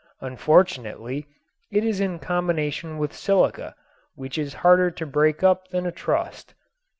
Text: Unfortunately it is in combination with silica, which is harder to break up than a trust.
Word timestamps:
Unfortunately 0.19 1.27
it 1.71 1.83
is 1.83 1.99
in 2.01 2.17
combination 2.17 2.97
with 2.97 3.13
silica, 3.13 3.75
which 4.15 4.35
is 4.35 4.55
harder 4.65 4.89
to 4.89 5.05
break 5.05 5.43
up 5.43 5.67
than 5.67 5.85
a 5.85 5.91
trust. 5.91 6.55